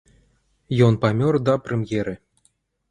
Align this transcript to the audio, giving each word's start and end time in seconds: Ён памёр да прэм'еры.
Ён 0.87 0.97
памёр 1.05 1.39
да 1.51 1.59
прэм'еры. 1.69 2.21